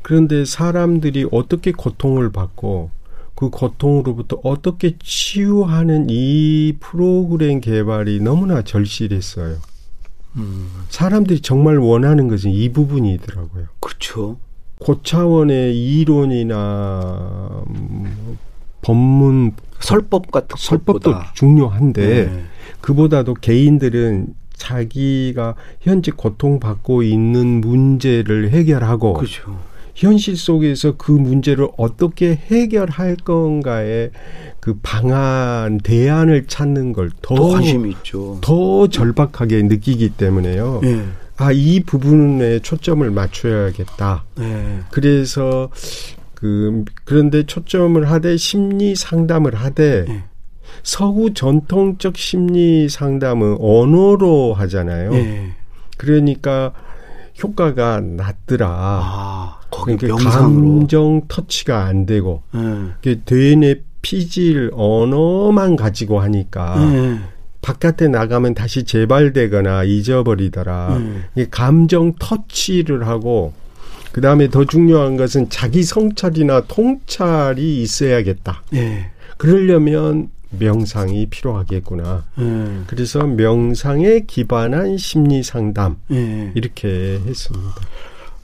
그런데 0.02 0.46
사람들이 0.46 1.28
어떻게 1.32 1.72
고통을 1.72 2.32
받고 2.32 2.92
그 3.36 3.50
고통으로부터 3.50 4.40
어떻게 4.44 4.96
치유하는 5.02 6.08
이 6.10 6.74
프로그램 6.80 7.62
개발이 7.62 8.20
너무나 8.20 8.62
절실했어요. 8.62 9.58
음, 10.36 10.70
사람들이 10.90 11.42
정말 11.42 11.78
원하는 11.78 12.28
것은 12.28 12.52
이 12.52 12.70
부분이더라고요. 12.72 13.66
그렇죠. 13.80 14.38
고차원의 14.80 15.78
이론이나 15.78 17.64
음, 17.70 18.38
법문 18.82 19.54
설법 19.80 20.32
같은 20.32 20.56
설법도 20.58 21.12
것보다. 21.12 21.32
중요한데 21.34 22.26
네. 22.26 22.44
그보다도 22.82 23.36
개인들은 23.36 24.36
자기가 24.56 25.56
현재 25.82 26.12
고통받고 26.12 27.04
있는 27.04 27.62
문제를 27.62 28.52
해결하고 28.52 29.14
그렇죠. 29.14 29.60
현실 29.96 30.36
속에서 30.36 30.96
그 30.98 31.12
문제를 31.12 31.68
어떻게 31.78 32.36
해결할 32.36 33.16
건가에 33.18 34.10
그 34.60 34.80
방안, 34.82 35.78
대안을 35.78 36.48
찾는 36.48 36.94
걸더 36.94 37.36
더, 37.36 37.50
관심이 37.50 37.92
있죠. 37.92 38.40
더 38.42 38.88
절박하게 38.88 39.64
느끼기 39.64 40.10
때문에요. 40.10 40.82
예, 40.86 41.04
아, 41.38 41.52
이 41.52 41.82
부분에 41.82 42.60
초점을 42.60 43.10
맞춰야겠다. 43.10 44.24
예, 44.40 44.80
그래서 44.90 45.70
그, 46.34 46.84
그런데 47.06 47.44
초점을 47.44 48.10
하되 48.10 48.36
심리 48.38 48.96
상담을 48.96 49.56
하되 49.56 50.06
예. 50.10 50.24
서구 50.84 51.34
전통적 51.34 52.18
심리 52.18 52.90
상담은 52.90 53.58
언어로 53.60 54.54
하잖아요. 54.54 55.14
예. 55.16 55.52
그러니까 55.98 56.74
효과가 57.42 58.02
낮더라. 58.02 58.68
아, 58.70 59.60
그러니까 59.72 60.08
명상으로. 60.08 60.80
감정 60.80 61.22
터치가 61.28 61.86
안 61.86 62.06
되고 62.06 62.44
예. 63.06 63.22
되뇌 63.26 63.82
피질 64.02 64.72
언어만 64.74 65.78
가지고 65.78 66.20
하니까 66.20 66.76
예. 66.94 67.20
바깥에 67.62 68.10
나가면 68.10 68.54
다시 68.54 68.84
재발되거나 68.84 69.86
잊어버리더라. 69.86 70.98
음. 70.98 71.24
이 71.36 71.46
감정 71.50 72.14
터치를 72.20 73.08
하고 73.08 73.54
그 74.12 74.20
다음에 74.20 74.50
더 74.50 74.66
중요한 74.66 75.16
것은 75.16 75.50
자기 75.50 75.82
성찰이나 75.82 76.64
통찰이 76.68 77.82
있어야겠다. 77.82 78.64
예. 78.74 79.10
그러려면 79.38 80.30
명상이 80.60 81.28
필요하겠구나. 81.28 82.26
예. 82.40 82.82
그래서 82.88 83.26
명상에 83.26 84.22
기반한 84.22 84.98
심리 84.98 85.44
상담 85.44 85.98
예. 86.12 86.52
이렇게 86.56 87.20
했습니다. 87.26 87.76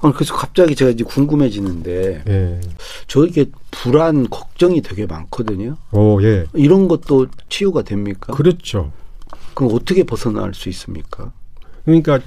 아, 0.01 0.13
그래서 0.13 0.33
갑자기 0.33 0.75
제가 0.75 0.91
이제 0.91 1.03
궁금해지는데 1.03 2.23
예. 2.27 2.61
저 3.07 3.25
이게 3.25 3.45
불안 3.71 4.29
걱정이 4.29 4.81
되게 4.81 5.05
많거든요. 5.05 5.75
오, 5.91 6.21
예. 6.23 6.45
이런 6.53 6.87
것도 6.87 7.27
치유가 7.49 7.81
됩니까? 7.81 8.33
그렇죠. 8.33 8.91
그럼 9.53 9.73
어떻게 9.73 10.03
벗어날 10.03 10.53
수 10.53 10.69
있습니까? 10.69 11.33
그러니까 11.83 12.19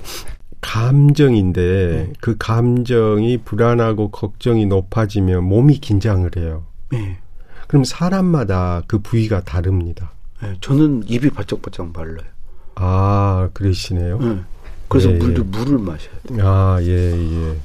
감정인데 0.61 1.61
네. 1.63 2.13
그 2.21 2.37
감정이 2.39 3.39
불안하고 3.39 4.11
걱정이 4.11 4.67
높아지면 4.67 5.45
몸이 5.45 5.79
긴장을 5.79 6.31
해요. 6.37 6.65
예. 6.95 7.19
그럼 7.67 7.85
사람마다 7.85 8.83
그 8.87 8.99
부위가 8.99 9.43
다릅니다. 9.43 10.13
예. 10.43 10.55
저는 10.61 11.05
입이 11.07 11.31
바짝바짝 11.31 11.93
말라요. 11.93 12.27
아, 12.75 13.49
그러시네요. 13.53 14.19
예. 14.23 14.41
그래서 14.89 15.11
예, 15.13 15.15
물도 15.17 15.43
예. 15.43 15.45
물을 15.47 15.79
마셔야 15.79 16.15
돼. 16.29 16.37
아, 16.43 16.79
예, 16.83 16.89
예. 16.91 17.57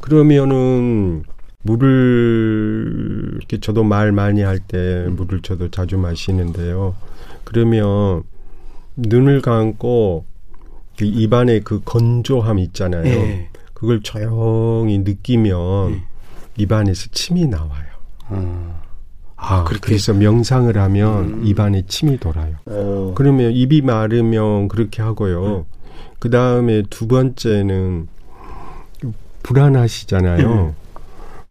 그러면은 0.00 1.24
물을 1.62 3.32
이렇게 3.38 3.58
저도 3.58 3.82
말 3.84 4.12
많이 4.12 4.42
할 4.42 4.60
때 4.60 5.06
물을 5.10 5.42
저도 5.42 5.70
자주 5.70 5.98
마시는데요. 5.98 6.94
그러면 7.44 8.22
눈을 8.96 9.40
감고 9.42 10.24
그 10.98 11.04
입안에 11.04 11.60
그 11.60 11.80
건조함 11.84 12.58
있잖아요. 12.60 13.06
예. 13.06 13.48
그걸 13.74 14.02
조용히 14.02 14.98
느끼면 14.98 15.92
예. 15.92 16.02
입안에서 16.56 17.08
침이 17.12 17.46
나와요. 17.46 17.86
어. 18.28 18.82
아, 19.40 19.62
그렇게- 19.64 19.86
그래서 19.86 20.12
명상을 20.12 20.76
하면 20.76 21.24
음. 21.24 21.46
입안에 21.46 21.84
침이 21.86 22.18
돌아요. 22.18 22.56
어. 22.66 23.12
그러면 23.16 23.52
입이 23.52 23.82
마르면 23.82 24.68
그렇게 24.68 25.00
하고요. 25.00 25.64
그 26.18 26.28
다음에 26.30 26.82
두 26.90 27.06
번째는 27.06 28.08
불안하시잖아요. 29.42 30.52
음. 30.52 30.74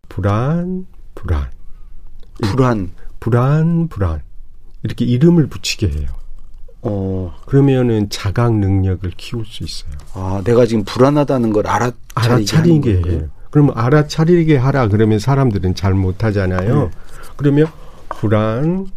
불안, 0.10 0.86
불안, 1.16 1.48
불안. 2.42 2.92
불안, 3.20 3.88
불안. 3.88 4.22
이렇게 4.84 5.06
이름을 5.06 5.48
붙이게 5.48 5.88
해요. 5.90 6.08
어. 6.82 7.34
그러면은 7.46 8.10
자각 8.10 8.54
능력을 8.56 9.10
키울 9.18 9.46
수 9.46 9.64
있어요. 9.64 9.92
아, 10.14 10.42
내가 10.44 10.66
지금 10.66 10.84
불안하다는 10.84 11.52
걸 11.54 11.68
알아 11.68 11.92
알아차리게 12.16 13.02
해요. 13.06 13.30
그러면 13.50 13.74
알아차리게 13.78 14.58
하라 14.58 14.88
그러면 14.90 15.20
사람들은 15.20 15.74
잘 15.76 15.94
못하잖아요. 15.94 16.84
네. 16.84 16.90
그러면 17.38 17.68
불안, 18.10 18.88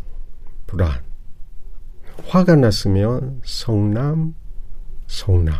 불안. 0.66 1.00
화가 2.26 2.56
났으면 2.56 3.40
성남, 3.44 4.34
성남. 5.06 5.58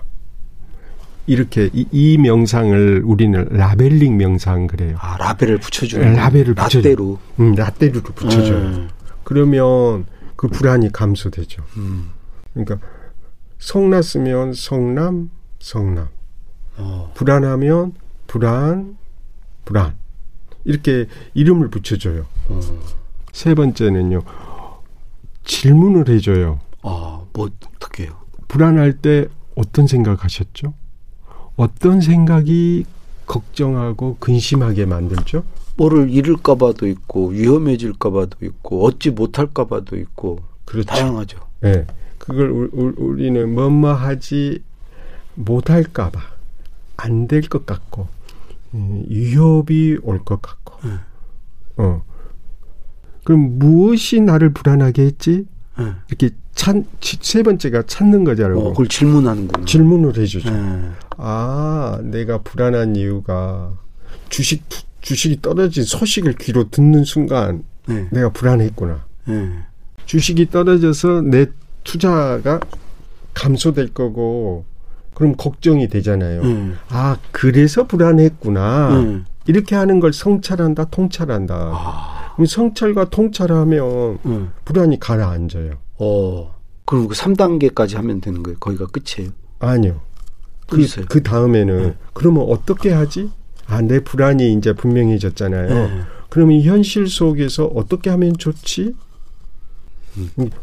이렇게 1.27 1.71
이, 1.73 1.87
이 1.93 2.19
명상을 2.19 3.03
우리는 3.05 3.47
라벨링 3.51 4.17
명상 4.17 4.67
그래요. 4.67 4.97
아, 5.01 5.17
라벨을 5.19 5.59
붙여주는. 5.59 6.15
라벨을 6.15 6.55
붙여줘. 6.55 6.79
라떼로. 6.79 7.19
음, 7.39 7.55
라떼를 7.55 8.03
붙여줘요. 8.03 8.57
음. 8.57 8.89
그러면 9.23 10.07
그 10.35 10.49
불안이 10.49 10.91
감소되죠. 10.91 11.63
음. 11.77 12.11
그러니까 12.53 12.79
성났으면 13.59 14.55
성남, 14.55 15.31
성남. 15.61 16.09
어. 16.79 17.13
불안하면 17.15 17.93
불안, 18.27 18.97
불안. 19.65 20.00
이렇게 20.71 21.07
이름을 21.35 21.69
붙여줘요. 21.69 22.27
어. 22.49 22.61
세 23.33 23.55
번째는요. 23.55 24.23
질문을 25.45 26.09
해줘요. 26.09 26.61
아, 26.83 27.23
뭐 27.33 27.51
어떻게 27.77 28.05
해요? 28.05 28.13
불안할 28.49 28.95
때 28.95 29.27
어떤 29.57 29.87
생각하셨죠? 29.87 30.75
어떤 31.57 32.01
생각이 32.01 32.85
걱정하고 33.27 34.17
근심하게 34.19 34.87
만들죠? 34.87 35.45
뭐를 35.77 36.11
잃을까 36.11 36.55
봐도 36.57 36.87
있고 36.89 37.29
위험해질까 37.29 38.11
봐도 38.11 38.45
있고 38.45 38.85
얻지 38.85 39.11
못할까 39.11 39.67
봐도 39.67 39.97
있고 39.97 40.41
그렇죠. 40.65 40.87
다양하죠. 40.87 41.39
네. 41.61 41.87
그걸 42.19 42.51
우- 42.51 42.95
우리는 42.99 43.55
뭐뭐 43.55 43.93
하지 43.93 44.63
못할까 45.35 46.11
봐 46.11 46.21
안 47.03 47.27
될 47.29 47.41
것 47.49 47.65
같고 47.65 48.03
음, 48.03 48.20
위협이 48.73 49.99
올 50.03 50.25
것 50.25 50.41
같고 50.41 50.89
네. 50.89 50.95
어 51.77 52.03
그럼 53.25 53.59
무엇이 53.59 54.21
나를 54.21 54.53
불안하게 54.53 55.03
했지 55.03 55.45
네. 55.79 55.93
이렇게 56.09 56.31
찾, 56.55 56.77
치- 57.01 57.19
세 57.23 57.43
번째가 57.43 57.85
찾는 57.87 58.25
거잖아요. 58.25 58.59
어, 58.59 58.69
그걸 58.71 58.87
질문하는군요. 58.89 59.65
질문을 59.65 60.17
해주죠. 60.19 60.51
네. 60.51 60.91
아, 61.17 61.99
내가 62.03 62.39
불안한 62.43 62.97
이유가 62.97 63.73
주식 64.29 64.63
주식이 65.01 65.41
떨어진 65.41 65.83
소식을 65.85 66.35
귀로 66.35 66.69
듣는 66.71 67.05
순간 67.05 67.65
네. 67.87 68.07
내가 68.11 68.29
불안했구나. 68.31 69.05
네. 69.27 69.51
주식이 70.05 70.51
떨어져서 70.51 71.23
내 71.23 71.47
투자가 71.85 72.61
감소될 73.33 73.95
거고 73.95 74.65
그럼 75.21 75.35
걱정이 75.37 75.87
되잖아요. 75.89 76.43
네. 76.43 76.73
아, 76.89 77.19
그래서 77.31 77.87
불안했구나. 77.87 79.03
네. 79.03 79.21
이렇게 79.47 79.77
하는 79.77 80.01
걸 80.01 80.15
성찰한다, 80.15 80.87
통찰한다. 80.87 81.55
아, 81.55 82.33
그럼 82.37 82.47
성찰과 82.47 83.11
통찰하면 83.11 84.19
네. 84.23 84.47
불안이 84.65 84.99
가라앉아요. 84.99 85.73
어. 85.99 86.55
그리고 86.87 87.09
그 87.09 87.15
3단계까지 87.15 87.97
하면 87.97 88.23
되는 88.23 88.43
거예요. 88.43 88.57
거기가 88.61 88.87
끝이에요. 88.87 89.33
아니요. 89.59 90.01
또 90.69 90.77
그, 90.77 90.81
있어요. 90.81 91.05
그 91.07 91.23
다음에는 91.23 91.83
네. 91.83 91.95
그러면 92.15 92.47
어떻게 92.49 92.91
하지? 92.91 93.31
아, 93.67 93.83
내 93.83 94.01
불안이 94.01 94.55
이제 94.55 94.73
분명해졌잖아요. 94.73 95.69
네. 95.69 96.01
그러면 96.31 96.63
현실 96.63 97.07
속에서 97.09 97.67
어떻게 97.67 98.09
하면 98.09 98.33
좋지? 98.39 98.95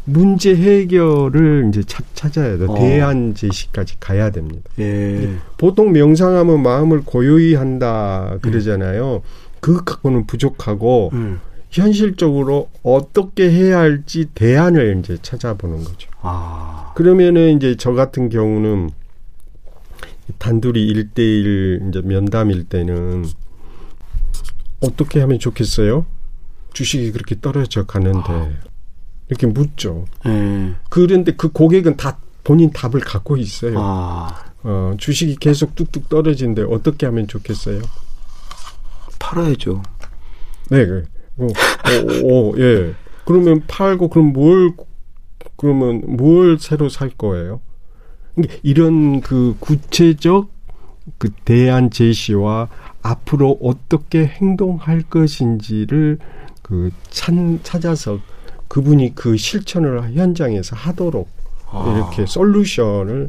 문제 0.04 0.54
해결을 0.54 1.66
이제 1.68 1.82
찾, 1.82 2.04
찾아야 2.14 2.58
돼요. 2.58 2.70
어. 2.70 2.74
대안 2.74 3.34
제시까지 3.34 3.98
가야 3.98 4.30
됩니다. 4.30 4.70
예. 4.78 5.36
보통 5.56 5.92
명상하면 5.92 6.62
마음을 6.62 7.02
고요히 7.04 7.54
한다 7.54 8.36
그러잖아요. 8.42 9.22
그 9.60 9.84
갖고는 9.84 10.26
부족하고 10.26 11.10
음. 11.12 11.40
현실적으로 11.70 12.70
어떻게 12.82 13.50
해야 13.50 13.78
할지 13.78 14.26
대안을 14.34 15.00
이제 15.00 15.18
찾아보는 15.20 15.84
거죠. 15.84 16.10
아. 16.20 16.92
그러면은 16.94 17.56
이제 17.56 17.76
저 17.76 17.92
같은 17.92 18.28
경우는 18.28 18.90
단둘이 20.38 20.82
일대일 20.86 21.82
이제 21.88 22.00
면담일 22.02 22.64
때는 22.64 23.24
어떻게 24.80 25.20
하면 25.20 25.38
좋겠어요? 25.38 26.06
주식이 26.72 27.12
그렇게 27.12 27.40
떨어져 27.40 27.86
가는데 27.86 28.56
이렇게 29.28 29.46
묻죠. 29.46 30.06
예. 30.26 30.74
그런데 30.88 31.32
그 31.32 31.50
고객은 31.50 31.96
다 31.96 32.18
본인 32.44 32.70
답을 32.70 33.00
갖고 33.00 33.36
있어요. 33.36 33.74
아. 33.78 34.44
어, 34.62 34.94
주식이 34.98 35.36
계속 35.36 35.74
뚝뚝 35.74 36.08
떨어지는데 36.08 36.62
어떻게 36.62 37.06
하면 37.06 37.26
좋겠어요? 37.26 37.80
팔아야죠. 39.18 39.82
네, 40.70 40.86
그, 40.86 41.04
어, 41.38 41.46
어, 41.46 42.50
어, 42.50 42.58
예. 42.58 42.94
그러면 43.24 43.62
팔고 43.66 44.08
그럼 44.08 44.32
뭘 44.32 44.72
그러면 45.56 46.02
뭘 46.16 46.58
새로 46.58 46.88
살 46.88 47.10
거예요? 47.10 47.60
이런 48.62 49.20
그 49.20 49.56
구체적 49.58 50.50
그 51.18 51.30
대안 51.44 51.90
제시와 51.90 52.68
앞으로 53.02 53.58
어떻게 53.62 54.24
행동할 54.26 55.02
것인지를 55.02 56.18
그 56.62 56.90
찾, 57.10 57.34
찾아서 57.62 58.20
그분이 58.68 59.14
그 59.14 59.36
실천을 59.36 60.14
현장에서 60.14 60.76
하도록 60.76 61.28
아. 61.70 61.94
이렇게 61.94 62.26
솔루션을 62.26 63.28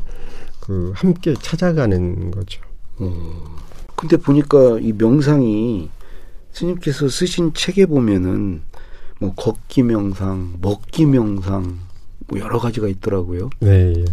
그 0.60 0.92
함께 0.96 1.34
찾아가는 1.34 2.32
거죠. 2.32 2.62
근데 3.96 4.18
보니까 4.18 4.80
이 4.80 4.94
명상이 4.94 5.90
스님께서 6.52 7.10
쓰신 7.10 7.54
책에 7.54 7.86
보면은 7.86 8.62
뭐 9.20 9.34
걷기 9.36 9.84
명상, 9.84 10.58
먹기 10.62 11.06
명상 11.06 11.80
뭐 12.28 12.40
여러 12.40 12.60
가지가 12.60 12.88
있더라고요. 12.88 13.50
네. 13.60 13.94
예. 13.98 14.06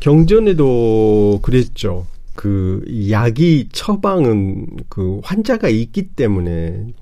경전에도 0.00 1.40
그랬죠. 1.42 2.06
그 2.34 2.84
약이 3.10 3.68
처방은 3.72 4.66
그 4.88 5.20
환자가 5.24 5.68
있기 5.68 6.10
때문에 6.10 6.94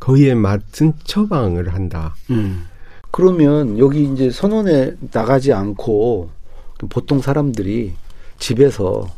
거기에 0.00 0.34
맞은 0.34 0.94
처방을 1.04 1.72
한다. 1.74 2.14
음. 2.30 2.66
그러면 3.10 3.78
여기 3.78 4.04
이제 4.04 4.30
선원에 4.30 4.92
나가지 5.12 5.52
않고 5.52 6.30
보통 6.88 7.20
사람들이 7.20 7.94
집에서 8.38 9.08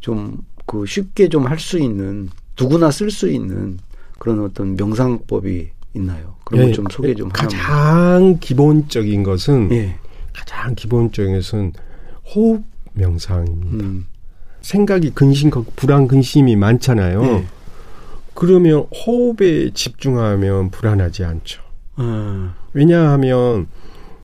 좀 0.00 0.38
그 0.66 0.84
쉽게 0.84 1.28
좀 1.28 1.46
할 1.46 1.58
수 1.58 1.78
있는 1.78 2.28
누구나 2.60 2.90
쓸 2.90 3.10
수 3.10 3.30
있는 3.30 3.78
그런 4.18 4.40
어떤 4.42 4.74
명상법이 4.76 5.70
있나요? 5.94 6.34
그런 6.44 6.62
예, 6.62 6.66
걸좀 6.66 6.86
소개 6.90 7.14
좀 7.14 7.30
하면. 7.32 7.48
가장 7.50 8.36
기본적인 8.40 9.22
것은 9.22 9.70
예. 9.72 9.96
가장 10.32 10.74
기본적인 10.74 11.34
것은 11.34 11.72
호흡 12.34 12.62
명상입니다. 12.94 13.84
음. 13.84 14.06
생각이 14.62 15.10
근심, 15.10 15.50
불안, 15.76 16.08
근심이 16.08 16.56
많잖아요. 16.56 17.22
예. 17.24 17.46
그러면 18.36 18.86
호흡에 18.94 19.70
집중하면 19.72 20.70
불안하지 20.70 21.24
않죠. 21.24 21.62
음. 21.98 22.52
왜냐하면 22.74 23.66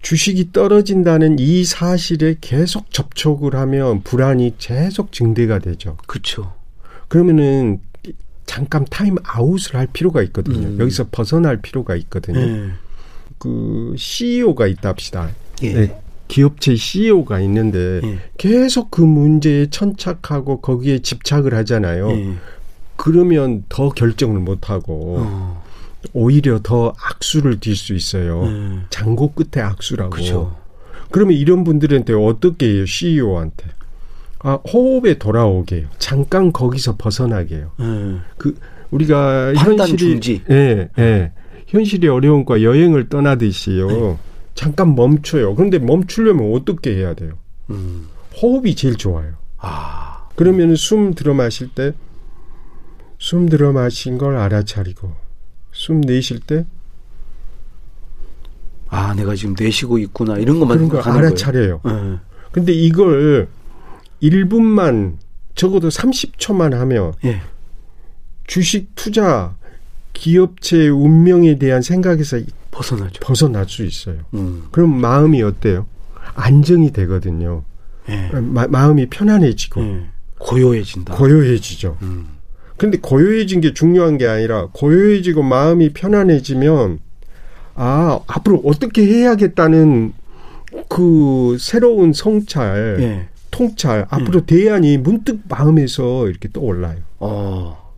주식이 0.03 0.53
떨어진다는 0.53 1.39
이 1.39 1.65
사실에 1.65 2.37
계속 2.41 2.91
접촉을 2.91 3.55
하면 3.55 4.03
불안이 4.03 4.57
계속 4.59 5.13
증대가 5.13 5.59
되죠. 5.59 5.97
그렇죠. 6.07 6.53
그러면은 7.09 7.81
잠깐 8.45 8.85
타임 8.91 9.17
아웃을 9.25 9.77
할 9.77 9.87
필요가 9.91 10.23
있거든요. 10.25 10.69
음. 10.69 10.79
여기서 10.79 11.07
벗어날 11.11 11.63
필요가 11.63 11.97
있거든요. 11.97 12.41
예. 12.41 12.71
그 13.39 13.95
CEO가 13.97 14.67
있다 14.67 14.91
합시다. 14.91 15.31
예. 15.63 15.73
네, 15.73 16.03
기업체 16.29 16.77
CEO가 16.77 17.41
있는데 17.41 18.01
예. 18.05 18.19
계속 18.37 18.91
그 18.91 19.01
문제에 19.01 19.71
천착하고 19.71 20.61
거기에 20.61 20.99
집착을 20.99 21.55
하잖아요. 21.55 22.11
예. 22.11 22.35
그러면 23.03 23.65
더 23.69 23.89
결정을 23.89 24.39
못 24.39 24.71
하고 24.71 25.17
어. 25.19 25.65
오히려 26.13 26.61
더 26.63 26.95
악수를 27.03 27.59
띌수 27.59 27.97
있어요. 27.97 28.45
예. 28.47 28.79
장고 28.91 29.33
끝에 29.33 29.61
악수라고. 29.61 30.11
그렇죠. 30.11 30.57
그러면 31.11 31.37
이런 31.37 31.65
분들한테 31.65 32.13
어떻게 32.13 32.67
해요? 32.69 32.87
CEO한테. 32.87 33.67
아, 34.39 34.53
호흡에 34.73 35.19
돌아오게 35.19 35.79
해요. 35.79 35.89
잠깐 35.99 36.53
거기서 36.53 36.97
벗어나게 36.97 37.57
해요. 37.57 37.73
예. 37.81 38.19
그 38.39 38.57
우리가 38.93 39.53
현실이. 39.55 40.43
예, 40.51 40.89
예. 40.97 41.33
현실이 41.67 42.07
어려운 42.07 42.45
과 42.45 42.63
여행을 42.63 43.09
떠나듯이요. 43.09 43.87
네. 43.89 44.19
잠깐 44.55 44.95
멈춰요. 44.95 45.57
그런데 45.57 45.81
멈추려면 45.81 46.55
어떻게 46.55 46.95
해야 46.95 47.15
돼요? 47.15 47.33
음. 47.71 48.07
호흡이 48.41 48.77
제일 48.77 48.95
좋아요. 48.95 49.33
아. 49.59 50.29
그러면 50.37 50.77
숨 50.77 51.15
들어 51.15 51.35
마실 51.35 51.67
때 51.67 51.95
숨 53.23 53.49
들어 53.49 53.71
마신 53.71 54.19
걸 54.19 54.37
알아차리고 54.37 55.13
숨 55.71 56.01
내쉴 56.01 56.41
때 56.41 56.67
아, 58.89 59.15
내가 59.15 59.37
지금 59.37 59.55
내쉬고 59.57 59.99
있구나. 59.99 60.39
이런 60.39 60.59
것만 60.59 60.89
그런 60.89 60.89
걸 60.89 61.09
알아차려요. 61.09 61.79
거예요. 61.79 62.15
예. 62.15 62.19
근데 62.51 62.73
이걸 62.73 63.49
1분만 64.21 65.19
적어도 65.55 65.89
30초만 65.89 66.73
하면 66.73 67.15
예. 67.25 67.41
주식 68.49 68.93
투자 68.97 69.55
기업체의 70.15 70.89
운명에 70.89 71.59
대한 71.59 71.81
생각에서 71.81 72.41
벗어나죠. 72.73 73.21
벗어날 73.21 73.69
수 73.69 73.85
있어요. 73.85 74.19
음. 74.35 74.65
그럼 74.73 75.01
마음이 75.01 75.43
어때요? 75.45 75.87
안정이 76.35 76.93
되거든요. 76.93 77.63
예. 78.09 78.31
마, 78.33 78.67
마음이 78.67 79.07
편안해지고 79.07 79.81
예. 79.81 80.07
고요해진다. 80.39 81.15
고요해지죠. 81.15 81.99
음. 82.03 82.42
근데 82.77 82.99
고요해진 82.99 83.61
게 83.61 83.75
중요한 83.75 84.19
게 84.19 84.27
아니라 84.27 84.69
고요해지고 84.73 85.43
마음이 85.43 85.93
편안해지면 85.93 86.99
아 87.75 88.21
앞으로 88.27 88.63
어떻게 88.65 89.05
해야겠다는 89.05 90.13
그 90.89 91.57
새로운 91.61 92.13
성찰, 92.13 92.97
예. 93.01 93.29
통찰, 93.51 94.07
앞으로 94.09 94.47
대안이 94.47 94.99
문득 94.99 95.41
마음에서 95.49 96.29
이렇게 96.29 96.49
떠올라요. 96.51 96.99
어. 97.19 97.93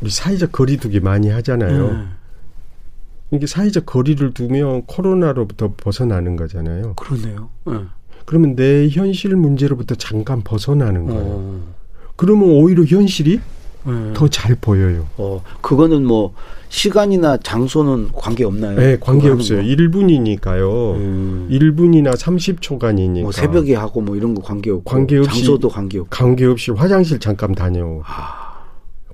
우리 0.00 0.10
사회적 0.10 0.52
거리두기 0.52 1.00
많이 1.00 1.28
하잖아요. 1.30 1.90
예. 1.90 3.36
이게 3.36 3.46
사회적 3.46 3.86
거리를 3.86 4.32
두면 4.32 4.86
코로나로부터 4.86 5.74
벗어나는 5.76 6.36
거잖아요. 6.36 6.94
그러네요. 6.94 7.50
예. 7.70 7.80
그러면 8.24 8.54
내 8.54 8.88
현실 8.88 9.34
문제로부터 9.36 9.96
잠깐 9.96 10.42
벗어나는 10.42 11.06
거예요. 11.06 11.22
어. 11.24 11.74
그러면 12.16 12.50
오히려 12.50 12.84
현실이 12.84 13.40
예. 13.86 14.12
더잘 14.14 14.56
보여요. 14.60 15.06
어, 15.18 15.42
그거는 15.60 16.04
뭐 16.06 16.34
시간이나 16.68 17.36
장소는 17.36 18.08
관계 18.12 18.44
없나요? 18.44 18.76
네, 18.78 18.96
관계 18.98 19.28
없어요. 19.28 19.58
거? 19.60 19.64
1분이니까요. 19.64 20.94
음. 20.96 21.48
1분이나 21.50 22.14
30초간이니까. 22.16 23.22
뭐 23.22 23.32
새벽에 23.32 23.74
하고 23.74 24.00
뭐 24.00 24.16
이런 24.16 24.34
거 24.34 24.42
관계 24.42 24.70
없고 24.70 24.84
관계 24.84 25.16
없이- 25.18 25.26
장소도 25.26 25.68
관계 25.68 25.98
없고. 25.98 26.08
관계 26.10 26.46
없이 26.46 26.70
화장실 26.70 27.18
잠깐 27.20 27.54
다녀. 27.54 28.00
아, 28.04 28.54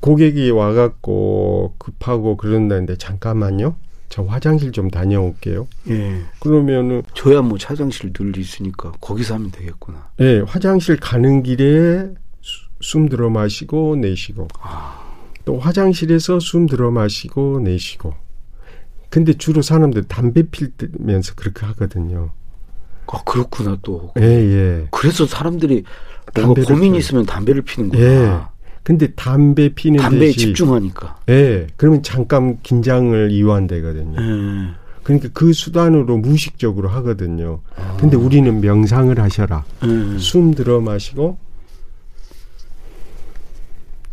고객이 0.01 0.51
와갖고 0.51 1.75
급하고 1.79 2.37
그런다는데 2.37 2.97
잠깐만요. 2.97 3.75
저 4.09 4.23
화장실 4.25 4.73
좀 4.73 4.91
다녀올게요. 4.91 5.69
예. 5.91 6.21
그러면은 6.41 7.03
저야 7.15 7.43
뭐 7.43 7.59
차장실 7.59 8.13
늘 8.13 8.37
있으니까 8.39 8.93
거기서 9.01 9.35
하면 9.35 9.51
되겠구나. 9.53 10.09
예, 10.21 10.41
화장실 10.47 10.97
가는 10.97 11.43
길에 11.45 11.99
수- 12.07 12.15
숨 12.81 13.09
들어 13.09 13.31
마시고 13.31 13.97
내쉬고 13.97 14.49
또 15.45 15.59
화장실에서 15.59 16.41
숨 16.41 16.67
들어 16.67 16.91
마시고 16.91 17.61
내쉬고. 17.61 18.15
근데 19.09 19.33
주로 19.33 19.61
사람들 19.61 20.05
담배 20.05 20.43
피면서 20.45 21.35
그렇게 21.35 21.67
하거든요. 21.67 22.31
아, 23.09 23.23
그렇구나 23.25 23.77
또. 23.83 24.13
예, 24.21 24.23
예. 24.23 24.87
그래서 24.93 25.27
사람들이 25.27 25.83
뭔가 26.35 26.63
고민이. 26.63 26.99
있으면 26.99 27.27
담배를 27.27 27.63
피는구나. 27.63 28.03
예. 28.03 28.41
근데 28.83 29.09
담배 29.15 29.69
피는 29.75 29.99
담배에 29.99 30.29
대신 30.29 30.49
집중하니까. 30.49 31.19
예. 31.29 31.67
그러면 31.77 32.03
잠깐 32.03 32.61
긴장을 32.63 33.31
이완되거든요. 33.33 34.17
예. 34.21 34.71
그러니까 35.03 35.29
그 35.33 35.53
수단으로 35.53 36.19
무의식적으로 36.19 36.89
하거든요. 36.91 37.61
아. 37.77 37.97
근데 37.99 38.17
우리는 38.17 38.61
명상을 38.61 39.19
하셔라. 39.19 39.65
예. 39.85 40.19
숨 40.19 40.55
들어 40.55 40.81
마시고 40.81 41.37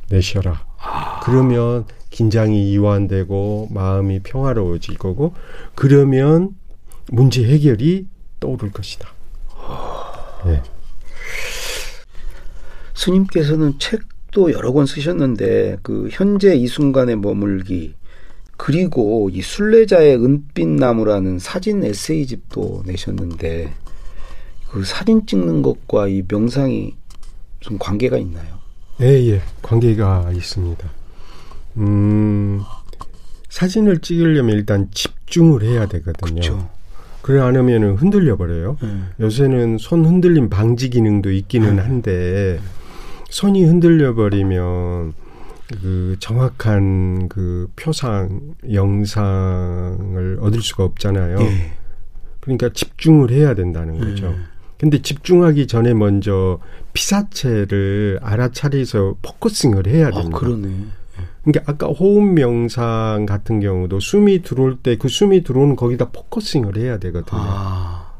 내쉬어라. 0.10 0.66
그러면 1.24 1.86
긴장이 2.10 2.72
이완되고 2.72 3.70
마음이 3.72 4.22
평화로워질 4.24 4.98
거고 4.98 5.34
그러면 5.76 6.52
문제 7.12 7.44
해결이 7.44 8.08
떠오를 8.40 8.72
것이다. 8.72 9.10
네. 10.46 10.62
스님께서는 12.94 13.78
책도 13.80 14.54
여러 14.54 14.72
권 14.72 14.86
쓰셨는데 14.86 15.78
그 15.84 16.10
현재 16.12 16.56
이 16.56 16.68
순간에 16.68 17.16
머물기 17.16 17.96
그리고 18.58 19.30
이 19.32 19.42
순례자의 19.42 20.16
은빛나무라는 20.16 21.38
사진 21.38 21.84
에세이집도 21.84 22.84
내셨는데 22.86 23.74
그 24.70 24.84
사진 24.84 25.26
찍는 25.26 25.62
것과 25.62 26.08
이 26.08 26.24
명상이 26.28 26.96
좀 27.60 27.78
관계가 27.78 28.18
있나요? 28.18 28.57
예, 29.02 29.06
예. 29.06 29.42
관계가 29.62 30.32
있습니다. 30.34 30.90
음, 31.78 32.62
사진을 33.50 34.00
찍으려면 34.00 34.56
일단 34.56 34.90
집중을 34.92 35.64
해야 35.64 35.86
되거든요. 35.88 36.70
그래 37.22 37.42
안 37.42 37.56
하면은 37.58 37.96
흔들려 37.96 38.38
버려요. 38.38 38.78
예. 38.84 39.24
요새는 39.24 39.78
손 39.80 40.06
흔들림 40.06 40.50
방지 40.50 40.90
기능도 40.90 41.32
있기는 41.32 41.80
한데 41.80 42.60
손이 43.30 43.66
흔들려 43.66 44.16
버리면 44.16 45.14
그 45.82 46.16
정확한 46.20 47.28
그 47.28 47.70
표상 47.76 48.56
영상을 48.72 50.38
얻을 50.40 50.62
수가 50.62 50.86
없잖아요. 50.86 51.40
예. 51.42 51.72
그러니까 52.40 52.70
집중을 52.70 53.32
해야 53.32 53.54
된다는 53.54 54.00
거죠. 54.00 54.28
예. 54.28 54.57
근데 54.80 55.02
집중하기 55.02 55.68
전에 55.68 55.94
먼저 55.94 56.60
피사체를 56.94 58.20
알아차려서 58.22 59.16
focusing을 59.22 59.88
해야 59.88 60.08
아, 60.08 60.12
됩니다. 60.12 60.38
그러네. 60.38 60.70
그러니까 61.44 61.72
아까 61.72 61.88
호흡 61.88 62.24
명상 62.34 63.26
같은 63.26 63.60
경우도 63.60 64.00
숨이 64.00 64.42
들어올 64.44 64.78
때 64.78 64.98
그 64.98 65.08
숨이 65.08 65.44
들어오는 65.44 65.76
거기다 65.76 66.10
focusing을 66.12 66.78
해야 66.78 66.98
되거든요. 67.00 67.42
아. 67.42 68.14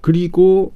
그리고 0.00 0.74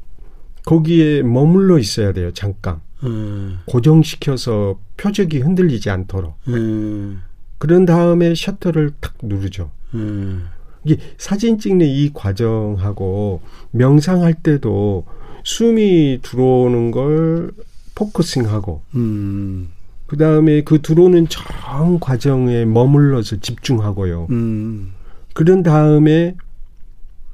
거기에 0.64 1.22
머물러 1.22 1.78
있어야 1.78 2.12
돼요. 2.12 2.32
잠깐. 2.32 2.80
음. 3.02 3.58
고정시켜서 3.66 4.78
표적이 4.96 5.40
흔들리지 5.40 5.90
않도록. 5.90 6.38
음. 6.48 7.22
그런 7.58 7.84
다음에 7.84 8.34
셔터를 8.34 8.92
탁 9.00 9.14
누르죠. 9.22 9.70
음. 9.94 10.48
이게 10.84 11.00
사진 11.18 11.58
찍는 11.58 11.86
이 11.86 12.10
과정하고 12.12 13.40
명상할 13.70 14.34
때도 14.34 15.04
숨이 15.44 16.20
들어오는 16.22 16.90
걸 16.90 17.52
포커싱하고 17.94 18.82
음. 18.94 19.68
그 20.06 20.16
다음에 20.16 20.62
그 20.62 20.82
들어오는 20.82 21.28
전 21.28 21.98
과정에 22.00 22.64
머물러서 22.64 23.36
집중하고요. 23.40 24.28
음. 24.30 24.92
그런 25.32 25.62
다음에 25.62 26.36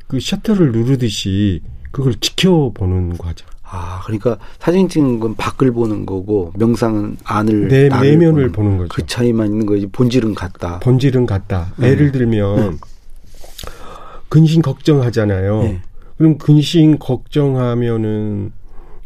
그 0.06 0.18
셔터를 0.20 0.72
누르듯이 0.72 1.62
그걸 1.90 2.14
지켜보는 2.14 3.18
과정. 3.18 3.48
아, 3.62 4.02
그러니까 4.04 4.36
사진 4.58 4.88
찍는 4.88 5.20
건 5.20 5.36
밖을 5.36 5.72
보는 5.72 6.04
거고 6.04 6.52
명상은 6.56 7.18
안을 7.22 7.68
내 7.68 7.88
나를 7.88 8.10
내면을 8.10 8.50
보는 8.50 8.52
보는 8.52 8.78
거죠. 8.78 8.88
그 8.92 9.06
차이만 9.06 9.46
있는 9.46 9.66
거지 9.66 9.86
본질은 9.86 10.34
같다. 10.34 10.80
본질은 10.80 11.26
같다. 11.26 11.72
음. 11.78 11.84
예를 11.84 12.10
들면 12.10 12.78
근심 14.30 14.62
걱정하잖아요. 14.62 15.62
네. 15.64 15.82
그럼 16.16 16.38
근심 16.38 16.98
걱정하면은 16.98 18.52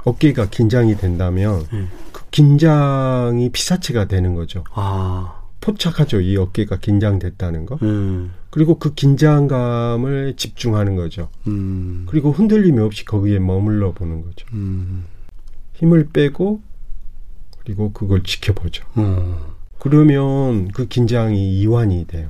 어깨가 0.05 0.51
긴장이 0.51 0.97
된다면 0.97 1.65
네. 1.73 1.87
그 2.13 2.23
긴장이 2.31 3.49
피사체가 3.51 4.07
되는 4.07 4.35
거죠. 4.35 4.65
아, 4.75 5.43
포착하죠. 5.61 6.21
이 6.21 6.37
어깨가 6.37 6.79
긴장됐다는 6.79 7.65
거. 7.65 7.79
음, 7.83 8.33
그리고 8.51 8.79
그 8.79 8.93
긴장감을 8.95 10.35
집중하는 10.37 10.95
거죠. 10.95 11.31
음, 11.47 12.05
그리고 12.07 12.31
흔들림이 12.31 12.81
없이 12.81 13.05
거기에 13.07 13.39
머물러 13.39 13.93
보는 13.93 14.23
거죠. 14.23 14.47
음, 14.53 15.07
힘을 15.73 16.11
빼고 16.13 16.61
그리고 17.61 17.93
그걸 17.93 18.23
지켜보죠. 18.23 18.85
어, 18.97 19.55
그러면 19.79 20.69
그 20.69 20.87
긴장이 20.87 21.61
이완이 21.61 22.07
돼요. 22.07 22.29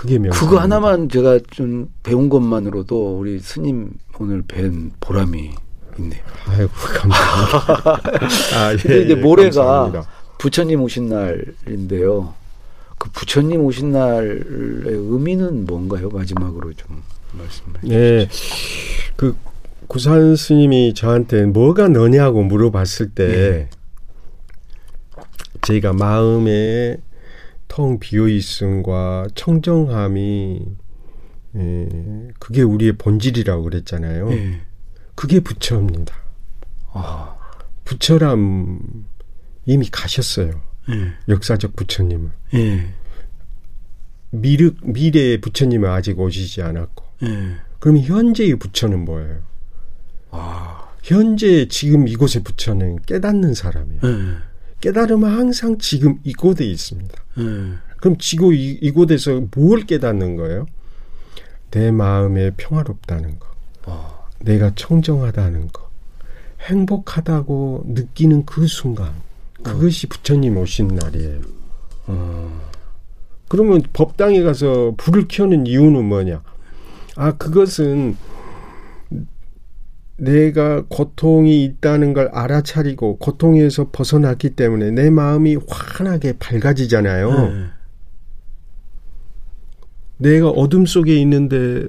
그게 0.00 0.18
명 0.18 0.32
그거 0.32 0.58
하나만 0.58 1.10
제가 1.10 1.40
좀 1.50 1.92
배운 2.02 2.30
것만으로도 2.30 3.18
우리 3.18 3.38
스님 3.38 3.92
오늘 4.18 4.40
뵌 4.40 4.92
보람이 4.98 5.50
있네요. 5.98 6.22
아이고 6.46 6.70
감사합니다. 6.72 8.00
아, 8.56 8.76
근데 8.80 9.02
이제 9.02 9.10
예, 9.10 9.14
모레가 9.14 9.62
감사합니다. 9.62 10.06
부처님 10.38 10.80
오신 10.80 11.10
날인데요. 11.10 12.32
그 12.96 13.10
부처님 13.10 13.60
오신 13.60 13.92
날의 13.92 14.42
의미는 14.46 15.66
뭔가요? 15.66 16.08
마지막으로 16.08 16.72
좀 16.72 17.02
말씀해 17.32 17.80
주시죠. 17.82 17.94
네, 17.94 18.28
그 19.16 19.36
구산 19.86 20.34
스님이 20.34 20.94
저한테 20.94 21.44
뭐가 21.44 21.88
너냐고 21.88 22.42
물어봤을 22.42 23.10
때 23.10 23.26
네. 23.28 23.70
제가 25.60 25.92
마음에 25.92 26.96
텅 27.70 28.00
비어 28.00 28.26
있음과 28.26 29.28
청정함이 29.36 30.66
예, 31.56 31.88
그게 32.40 32.62
우리의 32.62 32.94
본질이라고 32.94 33.62
그랬잖아요. 33.62 34.32
예. 34.32 34.60
그게 35.14 35.38
부처입니다. 35.38 36.14
아, 36.92 37.36
부처람 37.84 39.04
이미 39.66 39.88
가셨어요. 39.88 40.60
예. 40.90 41.12
역사적 41.28 41.76
부처님은 41.76 42.32
예. 42.54 42.92
미륵 44.30 44.76
미래의 44.82 45.40
부처님은 45.40 45.88
아직 45.88 46.18
오시지 46.18 46.62
않았고 46.62 47.04
예. 47.22 47.56
그러면 47.78 48.02
현재의 48.02 48.56
부처는 48.56 49.04
뭐예요? 49.04 49.42
아, 50.32 50.88
현재 51.04 51.68
지금 51.68 52.08
이곳의 52.08 52.42
부처는 52.42 53.02
깨닫는 53.02 53.54
사람이에요. 53.54 54.00
예. 54.84 54.88
깨달음은 54.88 55.30
항상 55.30 55.78
지금 55.78 56.18
이곳에 56.24 56.64
있습니다. 56.64 57.14
예. 57.38 57.42
그럼 57.98 58.16
지금 58.18 58.52
이, 58.52 58.78
이곳에서 58.80 59.42
뭘 59.54 59.84
깨닫는 59.84 60.36
거예요? 60.36 60.66
내 61.70 61.90
마음에 61.90 62.50
평화롭다는 62.56 63.38
거, 63.38 63.46
아, 63.84 64.18
내가 64.40 64.72
청정하다는 64.74 65.68
거, 65.68 65.88
행복하다고 66.62 67.84
느끼는 67.86 68.44
그 68.44 68.66
순간, 68.66 69.12
그것이 69.62 70.06
부처님 70.08 70.56
오신 70.56 70.88
날이에요. 70.88 71.40
어, 72.06 72.60
그러면 73.48 73.82
법당에 73.92 74.42
가서 74.42 74.94
불을 74.96 75.26
켜는 75.28 75.66
이유는 75.66 76.04
뭐냐? 76.04 76.42
아, 77.16 77.32
그것은 77.36 78.16
내가 80.20 80.84
고통이 80.88 81.64
있다는 81.64 82.12
걸 82.12 82.28
알아차리고 82.28 83.16
고통에서 83.16 83.88
벗어났기 83.90 84.50
때문에 84.50 84.90
내 84.90 85.08
마음이 85.08 85.56
환하게 85.66 86.34
밝아지잖아요. 86.38 87.30
예. 87.30 87.64
내가 90.18 90.50
어둠 90.50 90.84
속에 90.84 91.16
있는데 91.22 91.86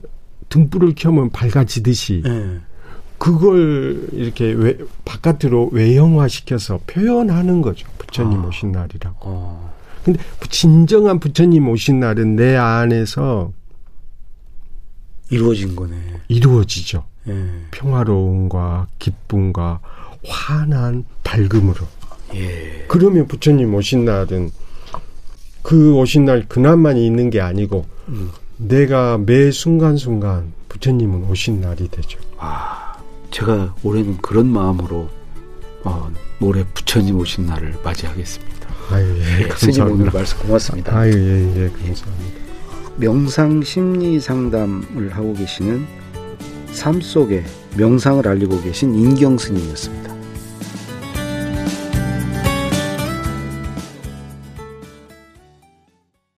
등불을 0.48 0.96
켜면 0.96 1.30
밝아지듯이 1.32 2.24
예. 2.26 2.60
그걸 3.18 4.08
이렇게 4.14 4.52
외, 4.54 4.78
바깥으로 5.04 5.70
외형화 5.74 6.30
시켜서 6.30 6.80
표현하는 6.88 7.62
거죠. 7.62 7.88
부처님 7.98 8.44
아. 8.44 8.48
오신 8.48 8.72
날이라고. 8.72 9.20
어, 9.24 9.74
근데 10.06 10.20
진정한 10.50 11.20
부처님 11.20 11.68
오신 11.68 12.00
날은 12.00 12.38
내 12.38 12.56
안에서 12.56 13.52
이루어진 15.30 15.76
거네. 15.76 15.96
이루어지죠. 16.30 17.11
예. 17.28 17.46
평화로움과 17.72 18.88
기쁨과 19.00 19.80
환한 20.26 21.06
밝음으로. 21.24 21.88
예. 22.36 22.86
그러면 22.88 23.28
부처님 23.28 23.74
오신 23.74 24.06
날은 24.06 24.52
그 25.62 25.94
오신 25.96 26.26
날 26.26 26.46
그날만 26.48 26.98
있는 26.98 27.30
게 27.30 27.42
아니고 27.42 27.86
음. 28.10 28.32
내가 28.58 29.18
매 29.18 29.52
순간순간 29.52 30.54
부처님은 30.70 31.30
오신 31.30 31.62
날이 31.62 31.88
되죠. 31.90 32.20
아, 32.38 32.94
제가 33.32 33.76
올해는 33.84 34.18
그런 34.18 34.48
마음으로 34.48 35.10
어, 35.84 36.12
올해 36.40 36.64
부처님 36.74 37.18
오신 37.18 37.46
날을 37.48 37.76
맞이하겠습니다. 37.84 38.52
아유, 38.92 39.06
예, 39.20 39.46
예, 39.46 39.50
스님 39.56 39.82
오늘 39.84 40.12
감사합니다. 40.12 40.12
말씀 40.18 40.38
고맙습니다. 40.40 40.98
아유, 40.98 41.12
예, 41.14 41.64
예, 41.64 41.70
감사합니다. 41.70 42.42
명상 42.98 43.64
심리 43.64 44.20
상담을 44.20 45.10
하고 45.16 45.34
계시는 45.34 45.86
삶 46.72 47.02
속에 47.02 47.44
명상을 47.78 48.28
알리고 48.28 48.62
계신 48.62 48.96
인경 48.96 49.38
스님이었습니다. 49.38 50.11